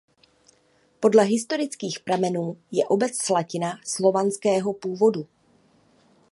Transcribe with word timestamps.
Podle 0.99 1.23
historických 1.23 1.99
pramenů 1.99 2.57
je 2.71 2.87
obec 2.87 3.21
Slatina 3.23 3.79
slovanského 3.85 4.73
původu. 4.73 5.27